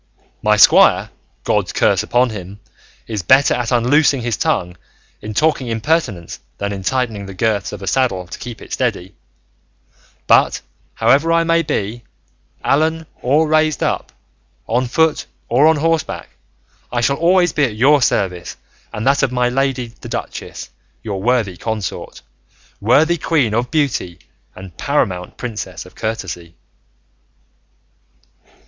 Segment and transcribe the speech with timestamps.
[0.41, 1.11] My squire,
[1.43, 2.59] God's curse upon him,
[3.05, 4.75] is better at unloosing his tongue
[5.21, 9.13] in talking impertinence than in tightening the girths of a saddle to keep it steady;
[10.25, 10.61] but
[10.95, 12.03] however I may be,
[12.63, 14.11] fallen or raised up,
[14.65, 16.29] on foot or on horseback,
[16.91, 18.57] I shall always be at your service
[18.91, 20.71] and that of my lady the duchess,
[21.03, 22.23] your worthy consort,
[22.79, 24.17] worthy queen of beauty
[24.55, 26.55] and paramount princess of courtesy."